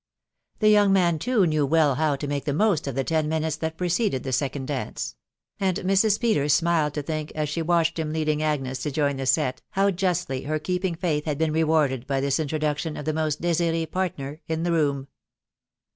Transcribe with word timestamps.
The 0.57 0.69
young 0.69 0.91
man, 0.91 1.19
too, 1.19 1.45
knew 1.45 1.63
well 1.63 1.93
how 1.93 2.15
to, 2.15 2.25
make 2.27 2.45
the 2.45 2.55
most 2.55 2.87
of 2.87 2.95
the 2.95 3.03
ten 3.03 3.29
minutes 3.29 3.55
that 3.57 3.77
preceded 3.77 4.23
the 4.23 4.31
second 4.33 4.65
dance; 4.65 5.15
and 5.59 5.77
Mrs. 5.77 6.19
Peters 6.19 6.53
smiled 6.55 6.95
to 6.95 7.03
think, 7.03 7.31
as 7.35 7.49
she 7.49 7.61
watched• 7.61 7.97
him 7.99 8.11
leading 8.11 8.41
Agnes 8.41 8.79
to 8.81 8.89
join 8.89 9.17
the 9.17 9.27
set, 9.27 9.61
how 9.69 9.91
justly 9.91 10.45
her 10.45 10.57
keeping 10.57 10.95
faith 10.95 11.25
had 11.25 11.37
been 11.37 11.53
rewarded 11.53 12.07
by 12.07 12.19
this 12.19 12.39
introduction 12.39 12.97
of 12.97 13.05
the 13.05 13.13
most 13.13 13.41
desire 13.41 13.85
partner 13.85 14.41
in 14.47 14.63
the 14.63 14.71
room. 14.71 15.07